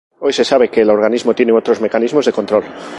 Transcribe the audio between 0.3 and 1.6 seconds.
se sabe que el organismo tiene